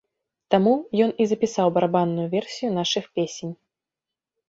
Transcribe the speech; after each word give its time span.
Таму 0.55 0.73
ён 1.05 1.13
і 1.21 1.27
запісаў 1.33 1.67
барабанную 1.77 2.27
версію 2.35 2.75
нашых 2.81 3.05
песень. 3.19 3.57